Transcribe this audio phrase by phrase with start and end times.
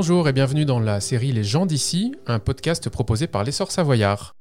[0.00, 4.32] Bonjour et bienvenue dans la série Les gens d'ici, un podcast proposé par l'essor savoyard.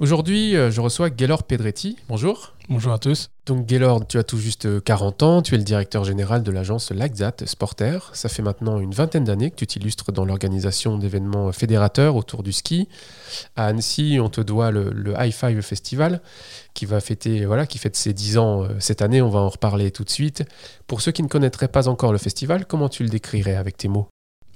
[0.00, 1.96] Aujourd'hui, euh, je reçois Gaylor Pedretti.
[2.08, 2.54] Bonjour.
[2.68, 3.30] Bonjour à tous.
[3.46, 6.90] Donc Gaylor, tu as tout juste 40 ans, tu es le directeur général de l'agence
[6.90, 8.00] Lagzat Sporter.
[8.12, 12.50] Ça fait maintenant une vingtaine d'années que tu t'illustres dans l'organisation d'événements fédérateurs autour du
[12.50, 12.88] ski.
[13.54, 16.22] À Annecy, on te doit le, High Five Festival
[16.74, 19.22] qui va fêter, voilà, qui fête ses 10 ans euh, cette année.
[19.22, 20.42] On va en reparler tout de suite.
[20.88, 23.86] Pour ceux qui ne connaîtraient pas encore le festival, comment tu le décrirais avec tes
[23.86, 24.08] mots?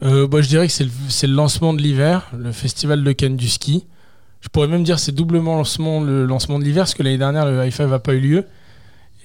[0.03, 0.91] Euh, bah, Je dirais que c'est le,
[1.23, 3.85] le, lancement de l'hiver, le festival de Cannes du ski.
[4.41, 7.47] Je pourrais même dire c'est doublement lancement, le lancement de l'hiver, parce que l'année dernière,
[7.47, 8.45] le High Five n'a pas eu lieu.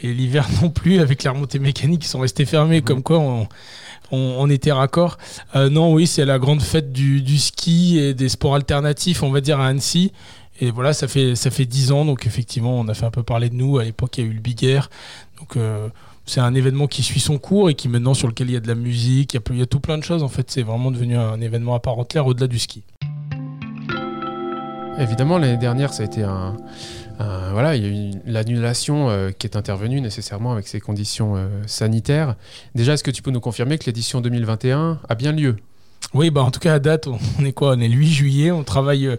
[0.02, 2.86] Et l'hiver non plus, avec les remontées mécaniques qui sont restées fermées, mmh.
[2.86, 3.48] comme quoi on,
[4.12, 5.18] on, était raccord.
[5.56, 9.42] Euh, non, oui, c'est la grande fête du, ski et des sports alternatifs, on va
[9.42, 10.12] dire, à Annecy.
[10.62, 13.24] Et voilà, ça fait, ça fait 10 ans, donc effectivement, on a fait un peu
[13.24, 13.80] parler de nous.
[13.80, 14.90] À l'époque, il y a eu le Big Air.
[15.40, 15.90] Donc, euh,
[16.26, 18.62] c'est un événement qui suit son cours et qui maintenant, sur lequel il y a
[18.62, 20.24] de la musique, il y a, tout plein de choses.
[20.24, 22.84] En fait, c'est vraiment devenu un événement à part entière au-delà du ski.
[25.00, 26.56] Évidemment, l'année dernière, ça a été un,
[27.52, 31.48] voilà, il y a eu l'annulation euh, qui est intervenue nécessairement avec ces conditions euh,
[31.68, 32.36] sanitaires.
[32.76, 35.58] Déjà, est-ce que tu peux nous confirmer que l'édition 2021 a bien lieu?
[36.14, 37.08] Oui, bah en tout cas à date,
[37.40, 37.76] on est quoi?
[37.76, 39.18] On est le 8 juillet, on travaille euh,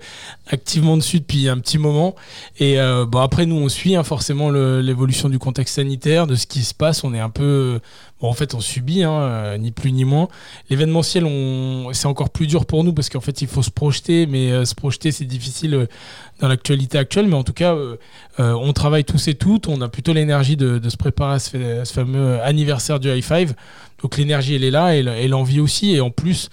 [0.48, 2.14] activement dessus depuis un petit moment.
[2.58, 2.76] Et
[3.08, 6.74] bon, après, nous, on suit hein, forcément l'évolution du contexte sanitaire, de ce qui se
[6.74, 7.04] passe.
[7.04, 7.80] On est un peu
[8.28, 10.28] en fait, on subit, hein, euh, ni plus ni moins.
[10.70, 11.26] L'événementiel,
[11.92, 14.64] c'est encore plus dur pour nous parce qu'en fait, il faut se projeter, mais euh,
[14.64, 15.86] se projeter, c'est difficile euh,
[16.40, 17.26] dans l'actualité actuelle.
[17.26, 17.76] Mais en tout cas,
[18.38, 19.68] on travaille tous et toutes.
[19.68, 23.54] On a plutôt l'énergie de, se préparer à ce, fameux anniversaire du High Five.
[24.02, 25.94] Donc l'énergie, elle est là et l'envie aussi.
[25.94, 26.50] Et en plus,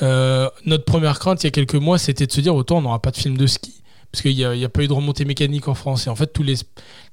[0.00, 3.00] notre première crainte il y a quelques mois, c'était de se dire autant on n'aura
[3.00, 3.82] pas de film de ski
[4.16, 6.06] parce qu'il n'y a, pas eu de remontée mécanique en France.
[6.06, 6.54] Et en fait, tous les,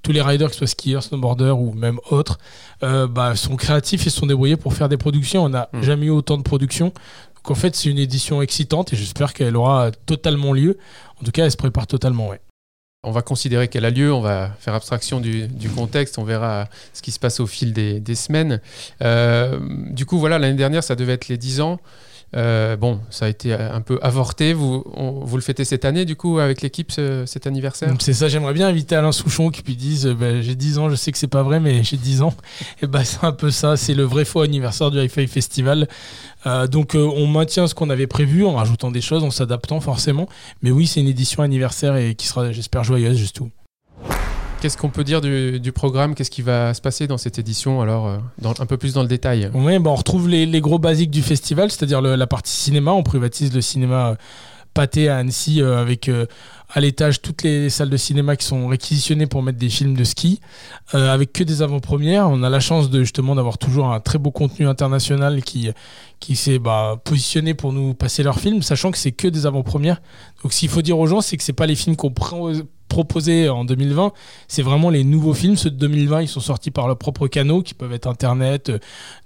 [0.04, 2.38] tous les riders, que ce soit skieurs, snowboarders ou même autres,
[2.82, 5.44] euh, bah, sont créatifs et sont débrouillés pour faire des productions.
[5.44, 5.82] On n'a hmm.
[5.82, 6.94] jamais eu autant de productions.
[7.36, 10.78] Donc en fait, c'est une édition excitante et j'espère qu'elle aura totalement lieu.
[11.20, 12.40] En tout cas, elle se prépare totalement, ouais.
[13.06, 17.02] On va considérer qu'elle a lieu, on va faire abstraction du, contexte, on verra ce
[17.02, 18.62] qui se passe au fil des, semaines.
[19.02, 19.59] Euh,
[19.92, 21.81] du coup, voilà, l'année dernière, ça devait être les 10 ans.
[22.36, 24.54] Euh, bon, ça a été un peu avorté.
[24.54, 24.84] Vous,
[25.34, 27.94] le fêtez cette année, du coup, avec l'équipe, cet anniversaire?
[28.00, 30.96] C'est ça, j'aimerais bien inviter Alain Souchon qui puis dise bah, J'ai 10 ans, je
[30.96, 32.34] sais que c'est pas vrai, mais j'ai 10 ans.
[32.82, 35.88] Et bah, c'est un peu ça, c'est le vrai faux anniversaire du Hi-Fi Festival.
[36.46, 39.80] Euh, donc, euh, on maintient ce qu'on avait prévu en rajoutant des choses, en s'adaptant
[39.80, 40.28] forcément.
[40.62, 43.50] Mais oui, c'est une édition anniversaire et qui sera, j'espère, joyeuse, juste tout.
[44.63, 46.16] Qu'est-ce qu'on peut dire du, programme?
[46.16, 48.18] Qu'est-ce qui va se passer dans cette édition Alors, euh,
[48.59, 49.51] un peu plus dans le détail?
[49.53, 52.94] Oui, bah, on retrouve les, gros basiques du festival, c'est-à-dire la partie cinéma.
[52.94, 54.16] On privatise le cinéma euh,
[54.73, 56.09] pâté à Annecy euh, avec
[56.69, 60.03] à l'étage toutes les salles de cinéma qui sont réquisitionnées pour mettre des films de
[60.06, 60.40] ski,
[60.94, 62.29] avec que des avant-premières.
[62.29, 65.72] On a la chance de justement d'avoir toujours un très beau contenu international qui,
[66.22, 70.02] qui s'est bah, positionné pour nous passer leurs films, sachant que c'est que des avant-premières.
[70.41, 72.13] Donc s'il faut dire aux gens, c'est que c'est pas les films qu'on
[72.94, 74.14] prend proposés en 2020,
[74.48, 75.56] c'est vraiment les nouveaux films.
[75.56, 78.80] Ceux de 2020, ils sont sortis par leurs propres canaux, qui peuvent être Internet, euh,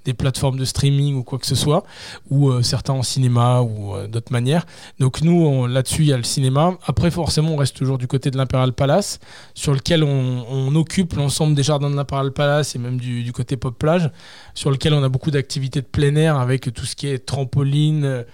[0.05, 1.83] des plateformes de streaming ou quoi que ce soit,
[2.29, 4.65] ou euh, certains en cinéma ou euh, d'autres manières.
[4.99, 6.77] Donc nous, là-dessus, il y a le cinéma.
[6.85, 9.19] Après, forcément, on reste toujours du côté de l'Imperial Palace,
[9.53, 13.57] sur lequel on, occupe l'ensemble des jardins de l'Imperial Palace et même du, du, côté
[13.57, 14.11] pop plage,
[14.53, 18.25] sur lequel on a beaucoup d'activités de plein air avec tout ce qui est trampoline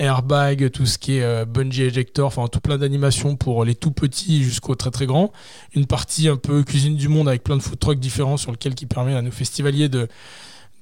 [0.00, 3.92] airbag, tout ce qui est euh, bungee ejector, enfin tout plein d'animations pour les tout
[3.92, 5.30] petits jusqu'aux très très grands.
[5.74, 8.74] Une partie un peu cuisine du monde avec plein de food trucks différents sur lequel
[8.74, 10.08] qui permet à nos festivaliers de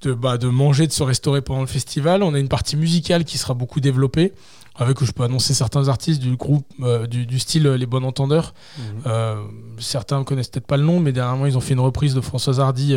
[0.03, 2.23] de, bah, de manger, de se restaurer pendant le festival.
[2.23, 4.33] On a une partie musicale qui sera beaucoup développée,
[4.77, 8.55] avec, je peux annoncer certains artistes du groupe, euh, du, style Les Bons Entendeurs.
[8.79, 8.85] Mhm.
[9.07, 9.43] Euh,
[9.81, 12.21] certains ne connaissent peut-être pas le nom, mais dernièrement, ils ont fait une reprise de
[12.21, 12.95] Françoise Hardy,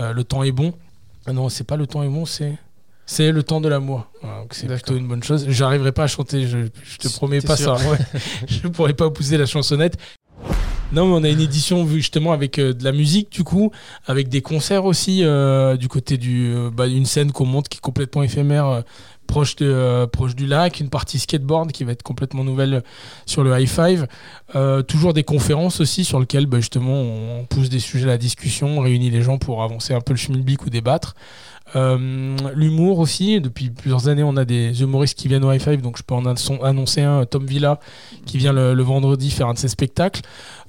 [0.00, 0.74] Le temps est bon.
[1.24, 2.58] Ah non, c'est pas Le temps est bon, c'est...
[3.10, 4.06] C'est le temps de l'amour.
[4.50, 5.46] c'est plutôt une bonne chose.
[5.48, 6.66] J'arriverai pas à chanter, je,
[6.98, 7.76] te promets pas ça.
[8.46, 9.96] je pourrais pas pousser la chansonnette.
[10.92, 13.70] Non, mais on a une édition justement avec euh, de la musique du coup,
[14.06, 17.78] avec des concerts aussi euh, du côté du, euh, bah, une scène qu'on monte qui
[17.78, 18.84] est complètement éphémère,
[19.26, 22.82] proche de, proche du lac, une partie skateboard qui va être complètement nouvelle
[23.24, 24.06] sur le high five,
[24.86, 28.78] toujours des conférences aussi sur lesquelles bah, justement on pousse des sujets à la discussion,
[28.78, 31.14] on réunit les gens pour avancer un peu le schmilblick ou débattre.
[31.76, 35.82] Euh, l'humour aussi, depuis plusieurs années, on a des humoristes qui viennent au High Five,
[35.82, 37.78] donc je peux en annoncer un, Tom Villa,
[38.26, 40.22] qui vient le, vendredi faire un de ses spectacles.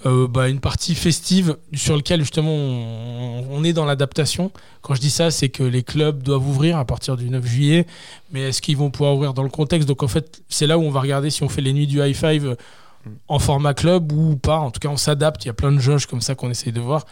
[0.05, 4.51] Euh, bah, une partie festive sur lequel justement on, est dans l'adaptation.
[4.81, 7.85] Quand je dis ça, c'est que les clubs doivent ouvrir à partir du 9 juillet,
[8.31, 9.87] mais est-ce qu'ils vont pouvoir ouvrir dans le contexte?
[9.87, 12.01] Donc en fait, c'est là où on va regarder si on fait les nuits du
[12.01, 12.55] High Five
[13.27, 14.57] en format club ou pas.
[14.57, 15.45] En tout cas, on s'adapte.
[15.45, 17.05] Il y a plein de jauges comme ça qu'on essaye de voir.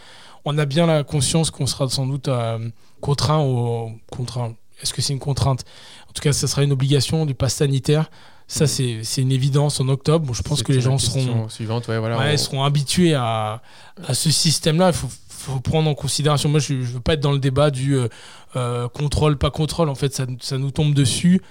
[0.44, 2.28] On a bien la conscience qu'on sera sans doute...
[2.28, 2.58] à
[3.00, 5.64] contraint, au, contraint est-ce que c'est une contrainte?
[6.08, 8.10] En tout cas, ça sera une obligation du pass sanitaire.
[8.46, 9.02] Ça, mm.
[9.02, 10.26] c'est une évidence en octobre.
[10.26, 13.62] Bon, je pense que les gens seront, suivante, ouais, voilà, seront habitués à,
[14.06, 14.88] à ce système-là.
[14.88, 16.48] Il faut, faut, prendre en considération.
[16.48, 18.08] Moi, je ne veux pas être dans le débat du euh,
[18.56, 19.88] euh, contrôle, pas contrôle.
[19.88, 21.42] En fait, ça, ça nous tombe dessus.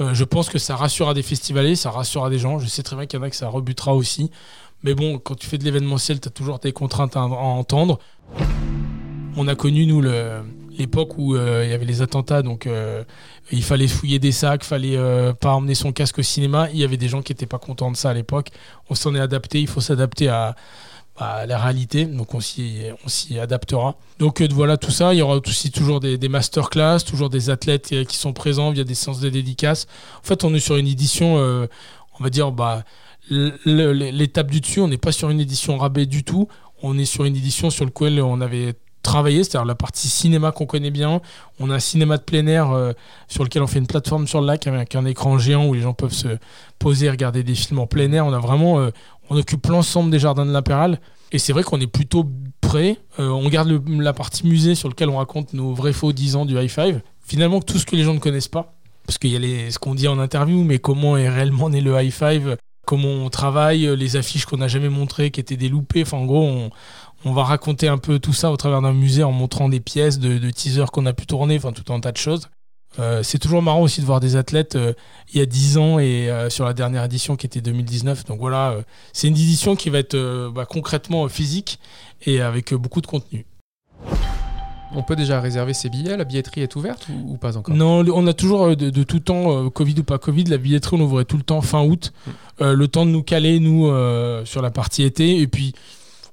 [0.00, 2.58] Euh, je pense que ça rassurera des festivaliers, ça rassurera des gens.
[2.60, 4.30] Je sais très bien qu'il y en a que ça rebutera aussi.
[4.84, 7.98] Mais bon, quand tu fais de l'événementiel, tu as toujours tes contraintes à, entendre.
[9.36, 10.02] On a connu, nous,
[10.76, 12.66] l'époque où il y avait les attentats, donc
[13.50, 16.68] il fallait fouiller des sacs, fallait euh, pas emmener son casque au cinéma.
[16.72, 18.48] Il y avait des gens qui n'étaient pas contents de ça à l'époque.
[18.90, 20.54] On s'en est adapté, il faut s'adapter à,
[21.20, 22.92] la réalité, donc on s'y
[23.40, 23.96] adaptera.
[24.20, 27.50] Donc euh, voilà tout ça, il y aura aussi toujours des, des masterclass, toujours des
[27.50, 29.88] athlètes euh, qui sont présents via des séances de dédicaces.
[30.20, 32.84] En fait, on est sur une édition, on va dire, bah,
[33.30, 36.46] l'étape du dessus, on n'est pas sur une édition rabais du tout,
[36.82, 40.66] on est sur une édition sur laquelle on avait travailler, c'est-à-dire la partie cinéma qu'on
[40.66, 41.20] connaît bien.
[41.58, 42.92] On a un cinéma de plein air euh,
[43.28, 45.80] sur lequel on fait une plateforme sur le lac avec un écran géant où les
[45.80, 46.38] gens peuvent se
[46.78, 48.26] poser, regarder des films en plein air.
[48.26, 48.90] On a vraiment, euh,
[49.30, 51.00] on occupe l'ensemble des jardins de l'impérial.
[51.32, 52.26] Et c'est vrai qu'on est plutôt
[52.60, 52.98] prêt.
[53.18, 56.46] Euh, on garde la partie musée sur lequel on raconte nos vrais faux 10 ans
[56.46, 57.00] du high five.
[57.20, 58.74] Finalement, tout ce que les gens ne connaissent pas.
[59.06, 61.80] Parce qu'il y a les, ce qu'on dit en interview, mais comment est réellement né
[61.80, 65.68] le high five comment on travaille, les affiches qu'on n'a jamais montrées, qui étaient des
[65.68, 66.02] loupés.
[66.02, 66.70] Enfin, en gros,
[67.24, 70.18] on, va raconter un peu tout ça au travers d'un musée en montrant des pièces
[70.18, 72.48] de, teasers qu'on a pu tourner, enfin tout un tas de choses.
[72.98, 74.94] Euh, c'est toujours marrant aussi de voir des athlètes euh,
[75.32, 78.24] il y a 10 ans et euh, sur la dernière édition qui était 2019.
[78.24, 78.76] Donc voilà,
[79.12, 81.78] c'est une édition qui va être bah, concrètement physique
[82.24, 83.44] et avec beaucoup de contenu.
[84.94, 88.26] On peut déjà réserver ses billets, la billetterie est ouverte ou, pas encore Non, on
[88.26, 91.42] a toujours de, tout temps, Covid ou pas Covid, la billetterie on ouvrait tout le
[91.42, 92.12] temps fin août,
[92.60, 92.70] mm.
[92.72, 93.90] le temps de nous caler nous
[94.44, 95.74] sur la partie été et puis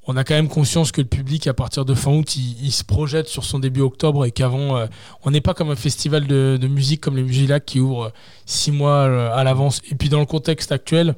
[0.07, 2.83] on a quand même conscience que le public, à partir de fin août, il, se
[2.83, 4.85] projette sur son début octobre et qu'avant, euh,
[5.23, 8.11] on n'est pas comme un festival de, musique comme les Musilac qui ouvre
[8.45, 9.81] six mois euh, à l'avance.
[9.89, 11.15] Et puis dans le contexte actuel,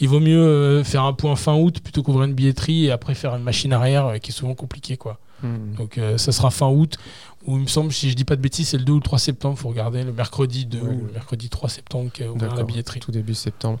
[0.00, 3.14] il vaut mieux euh, faire un point fin août plutôt qu'ouvrir une billetterie et après
[3.14, 4.96] faire une machine arrière qui est souvent compliquée.
[4.96, 5.18] Quoi.
[5.42, 5.74] Hmm.
[5.76, 6.98] Donc ça sera fin août,
[7.46, 9.02] ou il me semble, si je dis pas de bêtises, c'est le 2 ou le
[9.02, 12.62] 3 septembre, il faut regarder, le mercredi 2 ou le mercredi 3 septembre, qui la
[12.64, 13.00] billetterie.
[13.00, 13.80] Tout début septembre.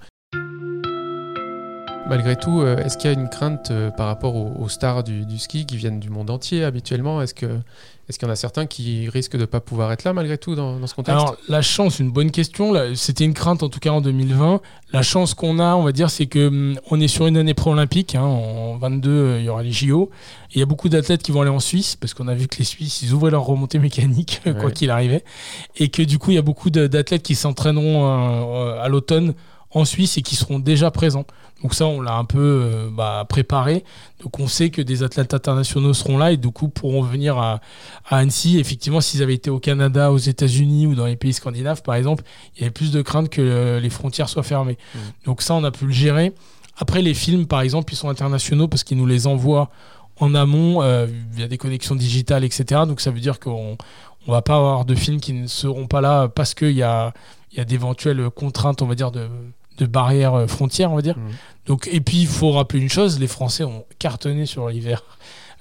[2.10, 5.38] Malgré tout, euh, est-ce qu'il y a une crainte euh, par rapport aux, stars du,
[5.38, 7.22] ski qui viennent du monde entier habituellement?
[7.22, 7.46] Est-ce que
[8.08, 10.36] est-ce qu'il y en a certains qui risquent de ne pas pouvoir être là malgré
[10.36, 11.10] tout dans, ce contexte?
[11.22, 12.74] Alors, la chance, une bonne question.
[12.96, 14.60] C'était une crainte en tout cas en 2020.
[14.92, 17.54] La chance qu'on a, on va dire, c'est que hum, on est sur une année
[17.54, 18.16] pré-olympique.
[18.16, 18.24] Hein.
[18.24, 20.10] en 22, euh, il y aura les JO.
[20.52, 22.56] Il y a beaucoup d'athlètes qui vont aller en Suisse parce qu'on a vu que
[22.58, 25.22] les Suisses, ils ouvraient leur remontée mécanique, quoi qu'il arrivait.
[25.76, 29.34] Et que du coup, il y a beaucoup d'athlètes qui s'entraîneront à l'automne
[29.70, 31.26] en Suisse et qui seront déjà présents.
[31.62, 33.84] Donc ça, on l'a un peu euh, bah, préparé.
[34.22, 37.60] Donc on sait que des athlètes internationaux seront là et du coup pourront venir à,
[38.08, 38.58] Annecy.
[38.58, 42.24] Effectivement, s'ils avaient été au Canada, aux États-Unis ou dans les pays scandinaves, par exemple,
[42.56, 44.78] il y avait plus de crainte que euh, les frontières soient fermées.
[44.94, 44.98] Mmh.
[45.26, 46.32] Donc ça, on a pu le gérer.
[46.78, 49.70] Après, les films, par exemple, ils sont internationaux parce qu'ils nous les envoient
[50.18, 52.82] en amont euh, via des connexions digitales, etc.
[52.86, 53.76] Donc ça veut dire qu'on
[54.26, 57.12] ne va pas avoir de films qui ne seront pas là parce qu'il y a,
[57.52, 59.28] y a d'éventuelles contraintes, on va dire, de
[59.80, 61.18] de barrières euh, frontières, on va dire.
[61.18, 61.30] Mmh.
[61.66, 65.02] Donc, et puis, il faut rappeler une chose, les Français ont cartonné sur l'hiver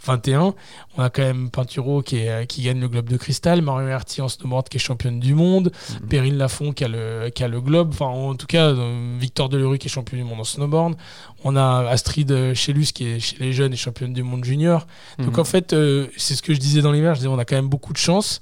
[0.06, 0.54] 21.
[0.98, 4.21] On a quand même Pinturo qui, est, qui gagne le globe de cristal, Mario Herty
[4.21, 6.07] en snowboard qui est championne du monde, mmh.
[6.07, 9.49] Perrine Lafont qui a, le, qui a le globe, enfin en tout cas euh, Victor
[9.49, 10.95] Delerue qui est champion du monde en snowboard.
[11.44, 14.88] On a Astrid Chelus qui est chez les jeunes et championne du monde junior.
[15.18, 15.42] Donc mmh.
[15.42, 17.56] en fait, euh, c'est ce que je disais dans l'hiver, je disais on a quand
[17.56, 18.42] même beaucoup de chance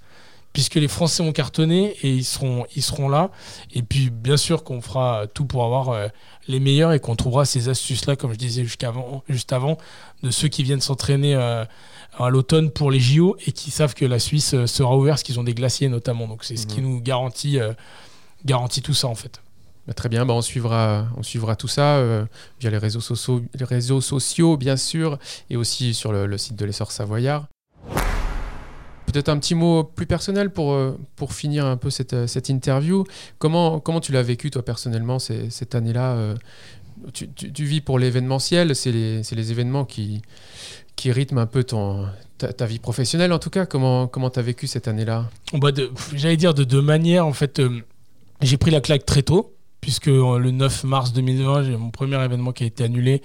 [0.58, 3.30] puisque les Français ont cartonné et ils seront, ils seront là.
[3.76, 6.08] Et puis, bien sûr, qu'on fera tout pour avoir euh,
[6.48, 8.82] les meilleurs et qu'on trouvera ces astuces-là, comme je disais juste
[9.54, 9.78] avant,
[10.24, 11.64] de ceux qui viennent s'entraîner euh,
[12.18, 15.22] à l'automne pour les JO et qui savent que la Suisse euh, sera ouverte, parce
[15.22, 16.28] qu'ils ont des glaciers notamment.
[16.28, 16.90] Donc, c'est ce qui mhm.
[16.90, 17.60] nous garantit,
[18.44, 19.44] garantit tout ça, en fait.
[19.86, 22.04] Bah, très bien, bah, on, suivra, on suivra tout ça
[22.60, 25.20] via les réseaux, sociaux, les réseaux sociaux, bien sûr,
[25.52, 27.46] et aussi sur le, le site de l'essor savoyard.
[29.08, 32.50] Peut-être un petit mot plus personnel pour, euh, pour finir un peu cette, euh, cette
[32.50, 33.06] interview.
[33.40, 36.36] Comment, comment tu l'as vécu, toi, personnellement, cette année-là euh,
[37.14, 40.22] tu, vis pour l'événementiel, c'est les, les, événements qui,
[40.98, 42.06] qui rythment un peu ton,
[42.38, 43.66] ta, vie professionnelle, en tout cas.
[43.66, 45.30] Comment tu as vécu cette année-là?
[45.54, 45.70] Bah
[46.14, 47.26] J'allais dire de deux manières.
[47.26, 47.62] En fait,
[48.42, 49.57] j'ai pris la claque très tôt
[49.88, 53.22] puisque euh, le 9 mars 2020, j'ai mon premier événement qui a été annulé,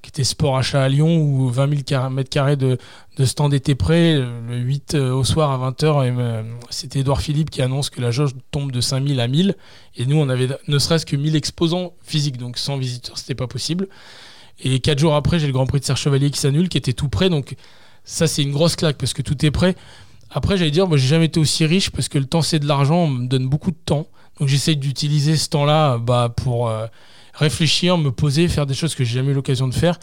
[0.00, 2.78] qui était Sport Achat à Lyon, où 20 000 mètres carrés de,
[3.18, 4.14] de stand étaient prêts.
[4.14, 8.12] Le 8 euh, au soir à 20h, euh, c'était Edouard Philippe qui annonce que la
[8.12, 9.56] jauge tombe de 5 000 à 1000.
[9.96, 13.46] Et nous, on avait ne serait-ce que 1000 exposants physiques, donc sans visiteurs, c'était pas
[13.46, 13.86] possible.
[14.60, 16.94] Et quatre jours après, j'ai le Grand Prix de Serre Chevalier qui s'annule, qui était
[16.94, 17.28] tout prêt.
[17.28, 17.56] Donc
[18.04, 19.76] ça, c'est une grosse claque parce que tout est prêt.
[20.30, 22.66] Après, j'allais dire, moi, j'ai jamais été aussi riche parce que le temps, c'est de
[22.66, 24.08] l'argent, on me donne beaucoup de temps.
[24.38, 26.86] Donc, j'essaye d'utiliser ce temps-là bah, pour euh,
[27.34, 29.98] réfléchir, me poser, faire des choses que j'ai jamais eu l'occasion de faire.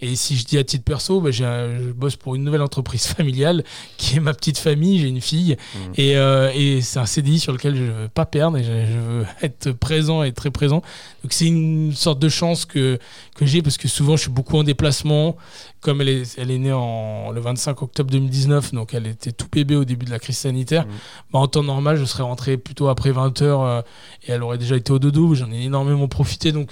[0.00, 3.64] Et si je dis à titre perso, bah, je bosse pour une nouvelle entreprise familiale
[3.96, 4.98] qui est ma petite famille.
[4.98, 5.78] J'ai une fille mmh.
[5.96, 8.70] et, euh, et c'est un CDI sur lequel je ne veux pas perdre et je,
[8.70, 10.82] veux être présent et très présent.
[11.22, 12.98] Donc c'est une sorte de chance que,
[13.36, 15.36] que j'ai parce que souvent je suis beaucoup en déplacement.
[15.80, 19.46] Comme elle est, elle est née en, le 25 octobre 2019, donc elle était tout
[19.50, 20.84] bébé au début de la crise sanitaire.
[20.84, 20.90] Mmh.
[21.32, 23.82] Bah, en temps normal, je serais rentré plutôt après 20h euh,
[24.26, 25.34] et elle aurait déjà été au dodo.
[25.34, 26.52] J'en ai énormément profité.
[26.52, 26.70] Donc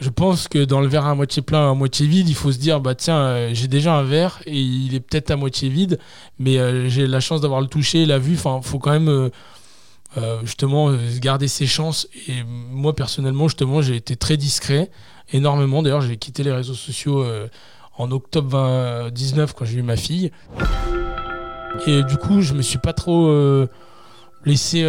[0.00, 2.58] je pense que dans le verre à moitié plein, à moitié vide, il faut se
[2.58, 5.98] dire bah tiens, euh, j'ai déjà un verre et il est peut-être à moitié vide,
[6.38, 8.34] mais euh, j'ai la chance d'avoir le touché, la vue.
[8.34, 9.08] Enfin, faut quand même
[10.16, 12.08] euh, justement garder ses chances.
[12.28, 14.90] Et moi personnellement, justement, j'ai été très discret,
[15.32, 15.82] énormément.
[15.82, 17.24] D'ailleurs, j'ai quitté les réseaux sociaux
[17.96, 20.32] en octobre 2019 quand j'ai eu ma fille.
[21.86, 23.30] Et du coup, je me suis pas trop
[24.44, 24.86] laissé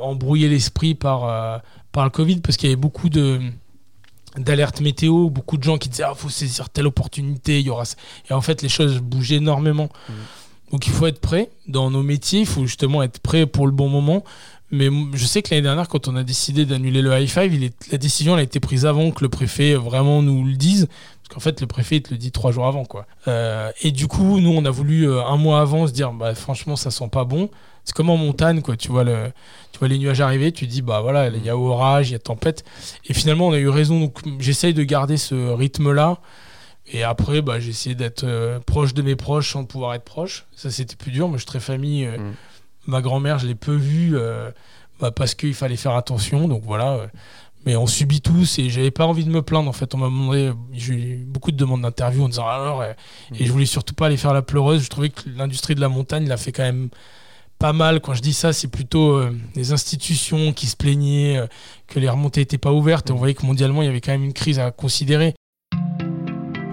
[0.00, 1.62] embrouiller l'esprit par
[1.92, 3.40] par le Covid parce qu'il y avait beaucoup de
[4.38, 7.84] d'alerte météo, beaucoup de gens qui disaient ah faut saisir telle opportunité, il y aura
[8.28, 9.88] et en fait les choses bougent énormément.
[10.08, 10.12] Mm.
[10.72, 13.72] Donc il faut être prêt dans nos métiers, il faut justement être prêt pour le
[13.72, 14.24] bon moment.
[14.70, 17.64] Mais je sais que l'année dernière, quand on a décidé d'annuler le high five, il
[17.64, 20.88] est, la décision elle a été prise avant que le préfet vraiment nous le dise,
[21.28, 23.06] parce qu'en fait le préfet te le dit trois jours avant quoi.
[23.26, 26.34] Euh, et du coup, nous on a voulu euh, un mois avant se dire bah
[26.34, 27.50] franchement ça sent pas bon
[27.84, 28.76] c'est comme en montagne, quoi.
[28.76, 29.32] Tu vois, le,
[29.72, 32.16] tu vois les nuages arriver, tu dis, bah voilà, il y a orage, il y
[32.16, 32.62] a tempête.
[33.06, 33.98] Et finalement, on a eu raison.
[33.98, 36.18] Donc, j'essaye de garder ce rythme-là.
[36.92, 40.44] Et après, bah, j'ai essayé d'être euh, proche de mes proches sans pouvoir être proche.
[40.54, 41.28] Ça, c'était plus dur.
[41.28, 42.06] Moi, je suis très famille.
[42.06, 42.34] Mm.
[42.88, 44.18] Ma grand-mère, je l'ai peu vue
[45.00, 46.46] bah, parce qu'il fallait faire attention.
[46.46, 47.08] Donc voilà.
[47.68, 49.68] Mais on subit tous et j'avais pas envie de me plaindre.
[49.68, 52.82] En fait, on m'a demandé, j'ai eu beaucoup de demandes d'interview en disant alors.
[52.82, 52.94] Et,
[53.38, 54.84] et je voulais surtout pas aller faire la pleureuse.
[54.84, 56.88] Je trouvais que l'industrie de la montagne l'a fait quand même
[57.58, 58.00] pas mal.
[58.00, 61.46] Quand je dis ça, c'est plutôt euh, les institutions qui se plaignaient euh,
[61.88, 63.10] que les remontées n'étaient pas ouvertes.
[63.10, 65.34] Et on voyait que mondialement, il y avait quand même une crise à considérer.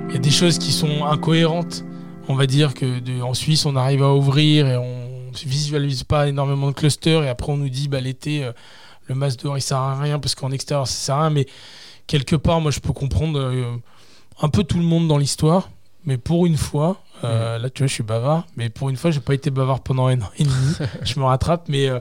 [0.08, 1.84] Il y a des choses qui sont incohérentes.
[2.30, 6.68] On va dire que en Suisse, on arrive à ouvrir et on visualise pas énormément
[6.68, 7.22] de clusters.
[7.24, 8.54] Et après, on nous dit bah, l'été, euh,
[9.08, 11.30] le masque dehors, il sert à rien parce qu'en extérieur, ça sert à rien.
[11.30, 11.48] Mais
[12.08, 13.80] quelque part, moi, je peux comprendre
[14.42, 15.70] un peu tout le monde dans l'histoire.
[16.06, 18.46] Mais pour une fois, euh, là, tu vois, je suis bavard.
[18.56, 20.76] Mais pour une fois, j'ai pas été bavard pendant un an et demi.
[21.04, 21.68] je me rattrape.
[21.68, 22.00] Mais euh,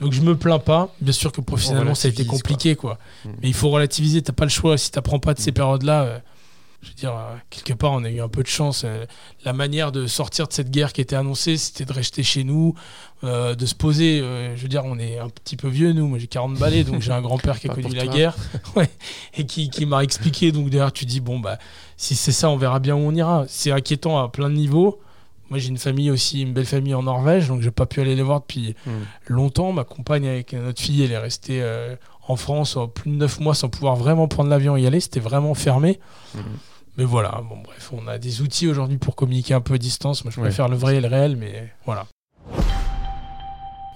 [0.00, 0.92] donc, je me plains pas.
[1.00, 2.74] Bien sûr que professionnellement, ça a été compliqué.
[2.74, 2.98] Quoi.
[3.24, 3.28] Mm.
[3.42, 4.22] Mais il faut relativiser.
[4.22, 4.76] T'as pas le choix.
[4.76, 5.54] Si t'apprends pas de ces mm.
[5.54, 6.18] périodes-là, euh,
[6.84, 7.14] je veux dire,
[7.50, 8.86] quelque part, on a eu un peu de chance.
[9.44, 12.74] la manière de sortir de cette guerre qui était annoncée, c'était de rester chez nous,
[13.22, 14.20] de se poser.
[14.20, 16.06] je veux dire, on est un petit peu vieux, nous.
[16.06, 18.36] Moi, j'ai 40 balais, donc j'ai un grand-père qui a connu la guerre
[18.76, 18.90] ouais,
[19.36, 20.52] et qui, qui m'a expliqué.
[20.52, 21.58] Donc, derrière, tu dis, bon, bah
[21.96, 23.44] si c'est ça, on verra bien où on ira.
[23.48, 25.00] C'est inquiétant à plein de niveaux.
[25.50, 28.14] Moi, j'ai une famille aussi, une belle famille en Norvège, donc j'ai pas pu aller
[28.14, 28.90] les voir depuis hmm.
[29.28, 29.72] longtemps.
[29.72, 33.54] Ma compagne avec notre fille, elle est restée euh, en France plus de 9 mois
[33.54, 35.00] sans pouvoir vraiment prendre l'avion et y aller.
[35.00, 36.00] C'était vraiment fermé.
[36.34, 36.40] Hmm.
[36.96, 40.24] Mais voilà, bon bref, on a des outils aujourd'hui pour communiquer un peu à distance.
[40.24, 42.06] Moi, je préfère le vrai et le réel, mais voilà.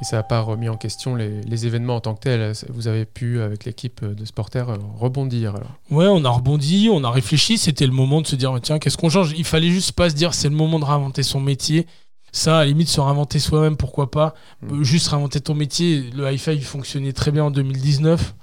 [0.00, 2.52] Et ça n'a pas remis en question les, événements en tant que tels.
[2.68, 4.64] Vous avez pu, avec l'équipe de Sporter,
[4.96, 5.72] rebondir alors.
[5.90, 7.58] Ouais, on a rebondi, on a réfléchi.
[7.58, 9.34] C'était le moment de se dire tiens, qu'est-ce qu'on change?
[9.36, 11.86] Il fallait juste pas se dire c'est le moment de réinventer son métier.
[12.30, 14.34] Ça, à la limite, se réinventer soi-même, pourquoi pas.
[14.62, 14.82] Mm.
[14.82, 16.10] Juste réinventer ton métier.
[16.14, 18.34] Le hi-fi fonctionnait très bien en 2019.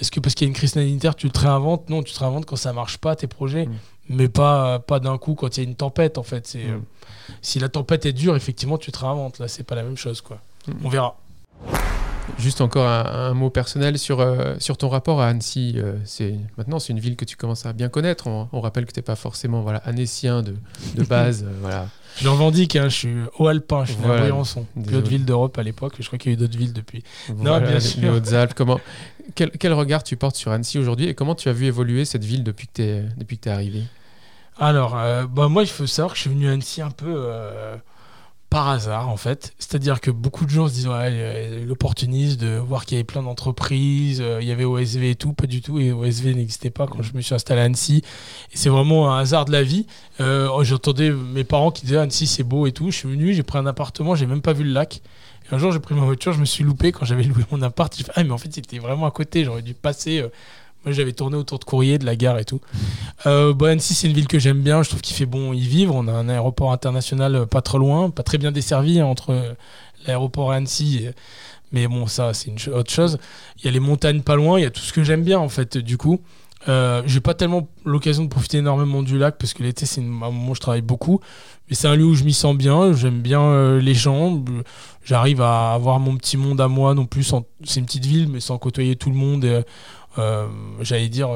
[0.00, 1.88] Est-ce que parce qu'il y a une crise sanitaire, tu te réinventes?
[1.88, 3.66] Non, tu te réinventes quand ça marche pas, tes projets.
[3.66, 3.74] Mm.
[4.08, 6.46] Mais pas, pas d'un coup quand il y a une tempête, en fait.
[6.46, 6.74] C'est, mm.
[6.74, 6.78] euh,
[7.42, 9.38] si la tempête est dure, effectivement, tu te réinventes.
[9.38, 10.40] Là, c'est pas la même chose, quoi.
[10.84, 11.16] On verra.
[12.38, 15.74] Juste encore un, mot personnel sur, euh, sur ton rapport à Annecy.
[15.76, 18.26] Euh, c'est maintenant, c'est une ville que tu commences à bien connaître.
[18.26, 20.54] On, rappelle que tu n'es pas forcément voilà, annécien de,
[20.94, 21.44] de base.
[21.44, 21.88] euh, voilà.
[22.18, 24.22] Je revendique, hein, je suis haut alpin, je suis voilà.
[24.22, 24.66] à Briançon.
[24.86, 25.94] Plus haute ville d'Europe à l'époque.
[25.98, 27.04] Je crois qu'il y a eu d'autres villes depuis.
[27.36, 28.00] non, bien sûr.
[28.00, 28.54] Les Hautes-Alpes.
[28.54, 28.80] Comment,
[29.34, 32.24] quel, quel, regard tu portes sur Annecy aujourd'hui et comment tu as vu évoluer cette
[32.24, 33.82] ville depuis que tu es, depuis que es arrivé?
[34.58, 37.28] Alors, euh, bah, moi, il faut savoir que je suis venu à Annecy un peu
[38.50, 39.54] par hasard en fait.
[39.58, 43.22] C'est-à-dire que beaucoup de gens se disent ouais, l'opportunisme de voir qu'il y avait plein
[43.22, 46.86] d'entreprises, euh, il y avait OSV et tout, pas du tout, et OSV n'existait pas
[46.86, 48.02] quand je me suis installé à Annecy.
[48.52, 49.86] Et c'est vraiment un hasard de la vie.
[50.20, 52.90] Euh, j'entendais mes parents qui disaient Annecy c'est beau et tout.
[52.90, 55.02] Je suis venu, j'ai pris un appartement, j'ai même pas vu le lac.
[55.50, 57.62] Et un jour j'ai pris ma voiture, je me suis loupé quand j'avais loué mon
[57.62, 57.94] appart.
[57.96, 60.20] J'ai fait, ah mais en fait c'était vraiment à côté, j'aurais dû passer.
[60.20, 60.28] Euh,
[60.86, 62.60] moi, j'avais tourné autour de Courrier, de la gare et tout.
[63.26, 64.84] Euh, Annecy, c'est une ville que j'aime bien.
[64.84, 65.92] Je trouve qu'il fait bon y vivre.
[65.96, 69.30] On a un aéroport international euh, pas trop loin, pas très bien desservi hein, entre
[69.30, 69.52] euh,
[70.06, 71.08] l'aéroport et Annecy.
[71.72, 73.18] Mais bon, ça, c'est une autre chose.
[73.58, 74.60] Il y a les montagnes pas loin.
[74.60, 76.20] Il y a tout ce que j'aime bien, en fait, du coup.
[76.68, 80.04] Euh, j'ai pas tellement l'occasion de profiter énormément du lac parce que l'été c'est un
[80.04, 81.20] moment où je travaille beaucoup.
[81.68, 82.92] Mais c'est un lieu où je m'y sens bien.
[82.92, 84.44] J'aime bien les gens.
[85.04, 87.32] J'arrive à avoir mon petit monde à moi non plus.
[87.64, 89.64] C'est une petite ville mais sans côtoyer tout le monde.
[90.80, 91.28] J'allais dire,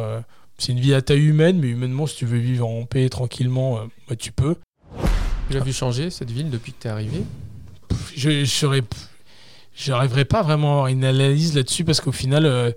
[0.58, 3.80] c'est une vie à taille humaine, mais humainement si tu veux vivre en paix tranquillement,
[4.08, 4.56] bah, tu peux.
[5.48, 7.22] Tu l'as vu changer cette ville depuis que tu es arrivé
[8.16, 8.82] Je serais
[9.74, 12.74] j'arriverai pas vraiment à avoir une analyse là-dessus parce qu'au final,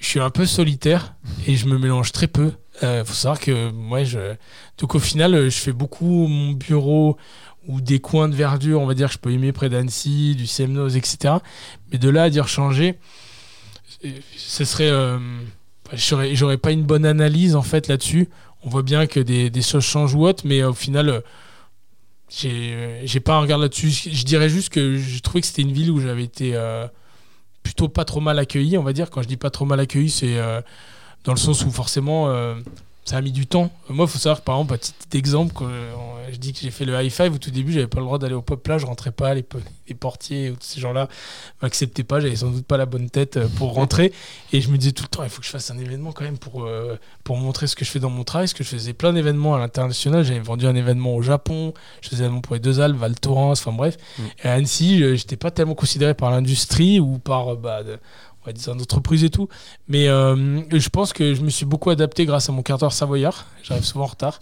[0.00, 1.14] je suis un peu solitaire
[1.46, 2.52] et je me mélange très peu.
[2.80, 4.34] Il euh, faut savoir que moi, je...
[4.78, 7.16] donc au final, je fais beaucoup mon bureau
[7.66, 10.46] ou des coins de verdure, on va dire, que je peux aimer près d'Annecy, du
[10.46, 11.34] Semnoz, etc.
[11.90, 12.98] Mais de là à dire changer,
[14.36, 15.18] ce serait, euh,
[15.92, 18.28] j'aurais pas une bonne analyse en fait là-dessus.
[18.64, 21.22] On voit bien que des, choses changent ou autre, mais au final,
[22.28, 23.90] j'ai pas un regard là-dessus.
[23.90, 26.86] Je dirais juste que je trouvais que c'était une ville où j'avais été euh,
[27.62, 29.10] plutôt pas trop mal accueilli, on va dire.
[29.10, 30.60] Quand je dis pas trop mal accueilli, c'est euh,
[31.24, 32.54] dans le sens où forcément euh,
[33.08, 33.70] ça a mis du temps.
[33.88, 35.94] Moi, il faut savoir, par exemple, un petit exemple, quand euh,
[36.30, 38.18] je dis que j'ai fait le high five au tout début, j'avais pas le droit
[38.18, 39.46] d'aller au pop là, je rentrais pas, les,
[39.88, 41.08] les portiers ou tous ces gens-là
[41.62, 44.12] m'acceptaient pas, j'avais sans doute pas la bonne tête euh, pour rentrer.
[44.52, 46.24] Et je me disais tout le temps, il faut que je fasse un événement quand
[46.24, 48.68] même pour, euh, pour montrer ce que je fais dans mon travail, parce que je
[48.68, 50.22] faisais plein d'événements à l'international.
[50.22, 51.72] J'avais vendu un événement au Japon,
[52.02, 53.96] je faisais un événement pour les deux Alpes, Val Thorens, enfin bref.
[54.18, 54.22] Mm.
[54.44, 57.56] Et à Annecy, j'étais pas tellement considéré par l'industrie ou par.
[57.56, 57.80] Bah,
[58.46, 59.48] des entreprises et tout.
[59.88, 62.92] Mais euh, je pense que je me suis beaucoup adapté grâce à mon quart d'heure
[62.92, 63.46] savoyard.
[63.62, 64.40] J'arrive souvent en retard.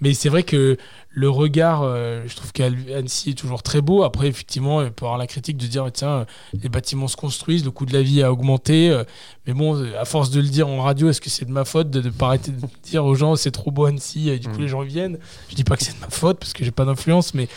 [0.00, 0.78] Mais c'est vrai que
[1.10, 4.02] le regard, euh, je trouve qu'Annecy est toujours très beau.
[4.02, 7.64] Après, effectivement, il peut y avoir la critique de dire tiens, les bâtiments se construisent,
[7.64, 8.90] le coût de la vie a augmenté.
[8.90, 9.04] Euh,
[9.46, 11.90] mais bon, à force de le dire en radio, est-ce que c'est de ma faute
[11.90, 14.58] de ne pas arrêter de dire aux gens c'est trop beau Annecy et du coup
[14.58, 14.62] mm.
[14.62, 15.18] les gens viennent?
[15.50, 17.48] Je dis pas que c'est de ma faute parce que j'ai pas d'influence, mais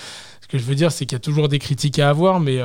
[0.41, 2.41] ce que je veux dire, c'est qu'il y a toujours des critiques à avoir.
[2.41, 2.59] Mais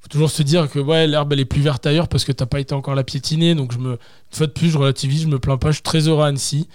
[0.00, 2.46] faut toujours se dire que ouais, l'herbe elle est plus verte ailleurs parce que t'as
[2.46, 3.54] pas été encore la piétiner.
[3.54, 3.98] Donc je me, une
[4.30, 6.68] fois de plus, je relativise, je me plains pas, je suis très heureux à Annecy.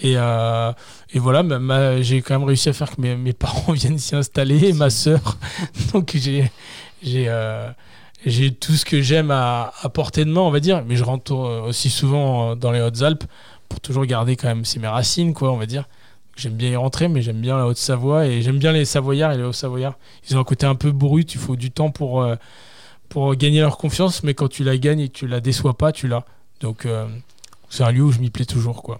[0.00, 0.72] Et, euh,
[1.12, 1.42] et voilà,
[2.02, 4.90] j'ai quand même réussi à faire que mes, mes parents viennent s'y installer, et ma
[4.90, 5.36] sœur.
[5.92, 7.70] donc euh,
[8.24, 10.84] j'ai tout ce que j'aime à, à, portée de main, on va dire.
[10.86, 13.24] Mais je rentre aussi souvent dans les Hautes-Alpes
[13.68, 15.84] pour toujours garder quand même mes racines, quoi, on va dire.
[16.38, 19.38] J'aime bien y rentrer, mais j'aime bien la Haute-Savoie et j'aime bien les Savoyards et
[19.38, 19.98] les Hauts-Savoyards.
[20.30, 22.36] Ils ont un côté un peu brut, il faut du temps pour, euh,
[23.34, 26.06] gagner leur confiance, mais quand tu la gagnes et que tu la déçois pas, tu
[26.06, 26.24] l'as.
[26.60, 27.08] Donc euh,
[27.70, 28.98] c'est un lieu où je m'y plais toujours.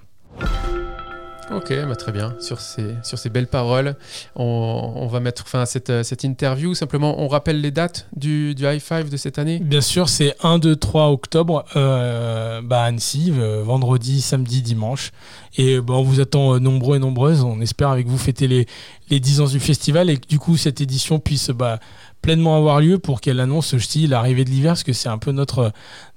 [1.51, 2.35] Ok, bah très bien.
[2.41, 3.97] Sur ces, sur ces belles paroles,
[4.37, 6.75] on, va mettre fin à cette, cette, interview.
[6.75, 9.59] Simplement, on rappelle les dates du, du High Five de cette année?
[9.59, 15.13] Bien sûr, c'est 1, 2, 3 octobre euh, bah, Annecy, euh, vendredi, samedi, dimanche.
[15.57, 17.43] Et bah, on vous attend euh, nombreux et nombreuses.
[17.43, 18.67] On espère avec vous fêter les,
[19.09, 21.81] les 10 ans du festival et que du coup, cette édition puisse bah,
[22.23, 25.33] pleinement avoir lieu pour qu'elle annonce aussi l'arrivée de l'hiver, parce que c'est un peu
[25.33, 25.73] notre,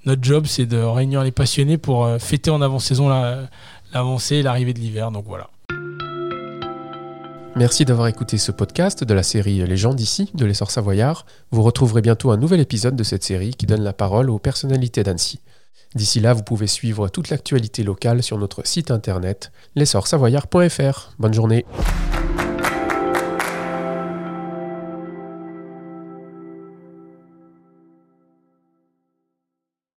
[0.06, 3.10] notre job, c'est de réunir les passionnés pour euh, fêter en avant-saison
[3.94, 5.12] l'avancée et l'arrivée de l'hiver.
[5.12, 5.50] Donc voilà.
[7.56, 11.26] Merci d'avoir écouté ce podcast de la série Les gens d'ici de l'essor savoyard.
[11.52, 15.04] Vous retrouverez bientôt un nouvel épisode de cette série qui donne la parole aux personnalités
[15.04, 15.42] d'Annecy.
[15.94, 21.12] D'ici là, vous pouvez suivre toute l'actualité locale sur notre site internet l'essorsavoyard.fr.
[21.20, 21.66] Bonne journée.